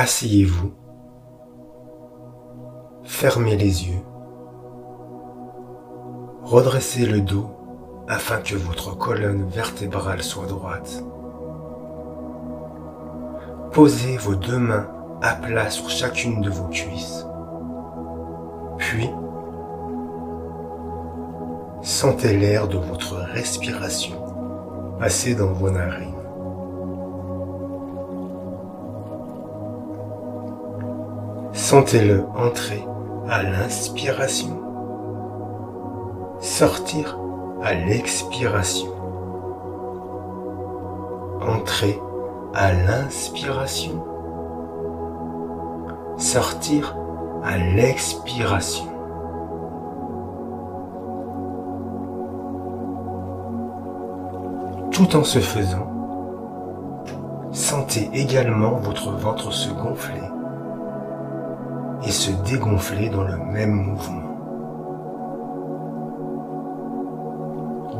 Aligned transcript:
Asseyez-vous. 0.00 0.70
Fermez 3.02 3.56
les 3.56 3.88
yeux. 3.88 4.00
Redressez 6.44 7.04
le 7.04 7.20
dos 7.20 7.50
afin 8.06 8.36
que 8.36 8.54
votre 8.54 8.96
colonne 8.96 9.48
vertébrale 9.48 10.22
soit 10.22 10.46
droite. 10.46 11.02
Posez 13.72 14.18
vos 14.18 14.36
deux 14.36 14.58
mains 14.58 14.86
à 15.20 15.34
plat 15.34 15.68
sur 15.68 15.90
chacune 15.90 16.42
de 16.42 16.50
vos 16.50 16.68
cuisses. 16.68 17.26
Puis, 18.78 19.10
sentez 21.82 22.38
l'air 22.38 22.68
de 22.68 22.78
votre 22.78 23.16
respiration 23.16 24.14
passer 25.00 25.34
dans 25.34 25.52
vos 25.52 25.72
narines. 25.72 26.17
Sentez-le 31.70 32.24
entrer 32.34 32.82
à 33.28 33.42
l'inspiration, 33.42 34.58
sortir 36.40 37.18
à 37.62 37.74
l'expiration. 37.74 38.88
Entrer 41.42 42.00
à 42.54 42.72
l'inspiration, 42.72 44.02
sortir 46.16 46.96
à 47.44 47.58
l'expiration. 47.58 48.86
Tout 54.90 55.16
en 55.16 55.22
se 55.22 55.40
faisant, 55.40 55.86
sentez 57.52 58.08
également 58.14 58.76
votre 58.76 59.10
ventre 59.10 59.52
se 59.52 59.68
gonfler 59.68 60.22
et 62.04 62.10
se 62.10 62.30
dégonfler 62.50 63.08
dans 63.08 63.24
le 63.24 63.36
même 63.36 63.72
mouvement. 63.72 64.28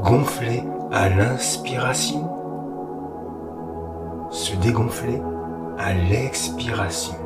Gonfler 0.03 0.63
à 0.93 1.09
l'inspiration, 1.09 2.31
se 4.31 4.57
dégonfler 4.57 5.21
à 5.79 5.93
l'expiration. 5.93 7.17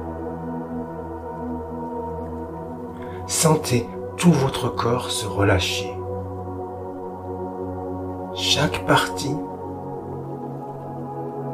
Sentez 3.27 3.89
tout 4.17 4.33
votre 4.33 4.69
corps 4.69 5.11
se 5.11 5.27
relâcher. 5.27 5.93
Chaque 8.35 8.87
partie, 8.87 9.37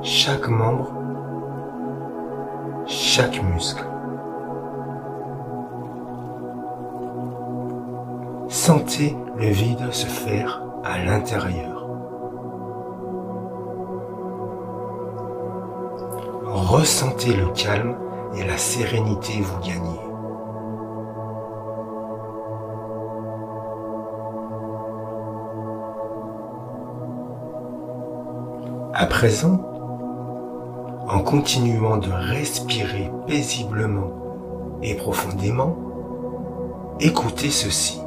chaque 0.03 0.49
membre, 0.49 0.93
chaque 2.87 3.43
muscle. 3.43 3.88
Sentez 8.69 9.17
le 9.39 9.47
vide 9.47 9.91
se 9.93 10.05
faire 10.05 10.63
à 10.85 11.03
l'intérieur. 11.03 11.89
Ressentez 16.45 17.35
le 17.35 17.47
calme 17.55 17.97
et 18.37 18.45
la 18.45 18.59
sérénité 18.59 19.41
vous 19.41 19.59
gagner. 19.61 20.01
À 28.93 29.07
présent, 29.07 29.63
en 31.09 31.21
continuant 31.21 31.97
de 31.97 32.11
respirer 32.11 33.11
paisiblement 33.27 34.13
et 34.83 34.95
profondément, 34.95 35.75
écoutez 37.01 37.49
ceci. 37.49 38.03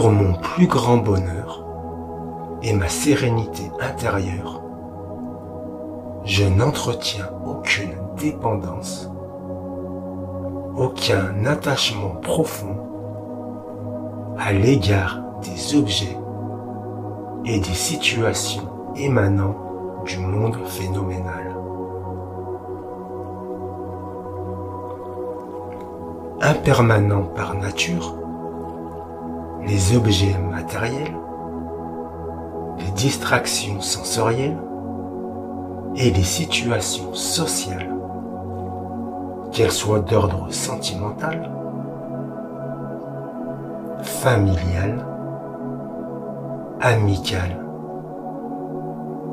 Pour 0.00 0.12
mon 0.12 0.34
plus 0.34 0.68
grand 0.68 0.98
bonheur 0.98 1.66
et 2.62 2.72
ma 2.72 2.86
sérénité 2.86 3.64
intérieure, 3.80 4.62
je 6.24 6.44
n'entretiens 6.44 7.28
aucune 7.44 7.96
dépendance, 8.16 9.10
aucun 10.76 11.44
attachement 11.44 12.10
profond 12.10 12.76
à 14.38 14.52
l'égard 14.52 15.20
des 15.42 15.74
objets 15.74 16.16
et 17.44 17.58
des 17.58 17.64
situations 17.64 18.70
émanant 18.94 19.56
du 20.06 20.18
monde 20.18 20.58
phénoménal. 20.64 21.56
Impermanent 26.40 27.24
par 27.34 27.56
nature, 27.56 28.17
les 29.68 29.94
objets 29.94 30.38
matériels, 30.50 31.14
les 32.78 32.90
distractions 32.92 33.82
sensorielles 33.82 34.56
et 35.96 36.10
les 36.10 36.22
situations 36.22 37.12
sociales, 37.12 37.90
qu'elles 39.52 39.72
soient 39.72 40.00
d'ordre 40.00 40.50
sentimental, 40.50 41.50
familial, 44.02 45.04
amical, 46.80 47.62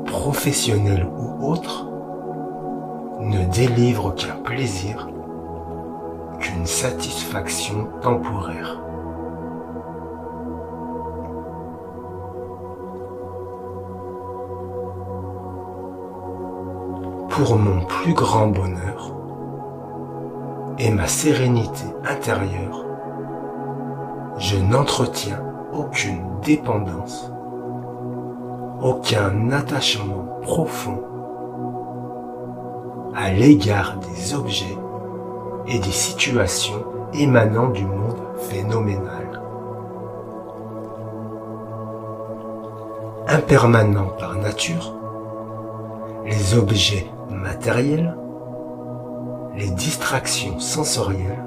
professionnel 0.04 1.06
ou 1.18 1.46
autre, 1.46 1.88
ne 3.20 3.42
délivre 3.46 4.14
qu'un 4.14 4.36
plaisir, 4.44 5.08
qu'une 6.40 6.66
satisfaction 6.66 7.88
temporaire. 8.02 8.80
Pour 17.36 17.56
mon 17.58 17.84
plus 17.84 18.14
grand 18.14 18.46
bonheur 18.46 19.12
et 20.78 20.90
ma 20.90 21.06
sérénité 21.06 21.84
intérieure, 22.08 22.86
je 24.38 24.56
n'entretiens 24.56 25.42
aucune 25.70 26.24
dépendance 26.42 27.30
aucun 28.80 29.50
attachement 29.50 30.24
profond 30.40 31.02
à 33.14 33.30
l'égard 33.30 33.98
des 33.98 34.34
objets 34.34 34.78
et 35.66 35.78
des 35.78 35.90
situations 35.90 36.84
émanant 37.12 37.68
du 37.68 37.84
monde 37.84 38.18
phénoménal. 38.48 39.42
Impermanent 43.28 44.08
par 44.18 44.36
nature, 44.36 44.94
les 46.24 46.56
objets 46.56 47.10
matériels, 47.30 48.16
les 49.56 49.70
distractions 49.70 50.58
sensorielles 50.58 51.44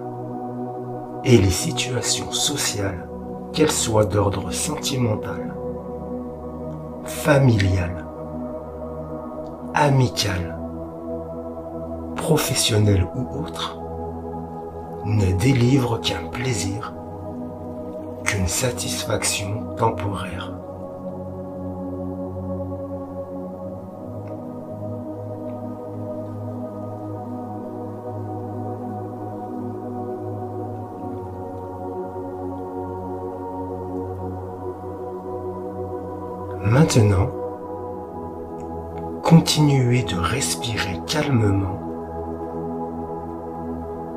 et 1.24 1.38
les 1.38 1.50
situations 1.50 2.32
sociales, 2.32 3.08
qu'elles 3.54 3.72
soient 3.72 4.06
d'ordre 4.06 4.52
sentimental, 4.52 5.54
familial, 7.04 8.06
amical, 9.74 10.58
professionnel 12.16 13.08
ou 13.16 13.44
autre, 13.44 13.80
ne 15.06 15.32
délivre 15.38 16.00
qu'un 16.00 16.28
plaisir, 16.32 16.94
qu'une 18.24 18.48
satisfaction 18.48 19.76
temporaire. 19.76 20.54
Maintenant, 36.70 37.32
continuez 39.24 40.04
de 40.04 40.16
respirer 40.16 41.00
calmement, 41.08 41.80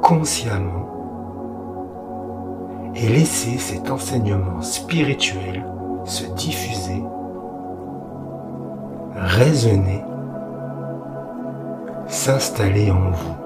consciemment, 0.02 0.86
et 2.94 3.08
laissez 3.08 3.56
cet 3.56 3.90
enseignement 3.90 4.60
spirituel 4.60 5.64
se 6.04 6.26
diffuser, 6.34 7.02
résonner, 9.14 10.04
s'installer 12.06 12.90
en 12.90 13.12
vous. 13.12 13.41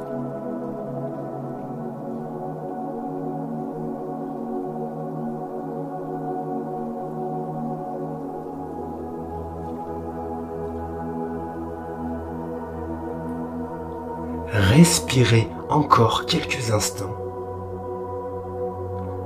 Respirez 14.77 15.49
encore 15.71 16.27
quelques 16.27 16.71
instants. 16.71 17.17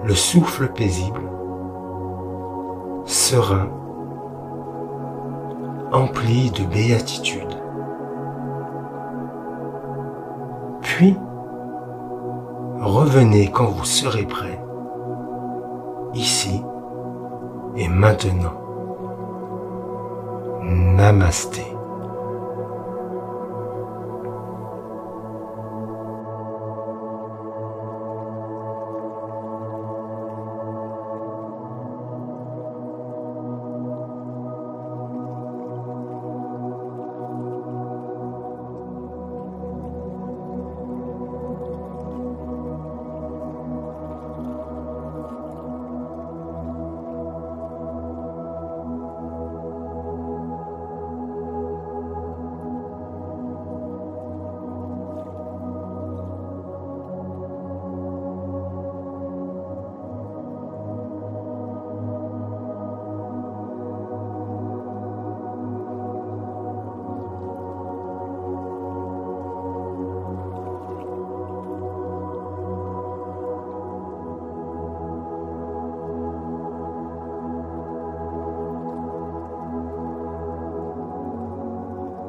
Le 0.04 0.14
souffle 0.14 0.68
paisible, 0.68 1.28
serein, 3.04 3.68
empli 5.92 6.52
de 6.52 6.62
béatitude. 6.64 7.56
Puis, 10.82 11.16
revenez 12.80 13.50
quand 13.50 13.66
vous 13.66 13.84
serez 13.84 14.26
prêt, 14.26 14.62
ici 16.14 16.62
et 17.76 17.88
maintenant. 17.88 18.54
Namasté. 20.62 21.69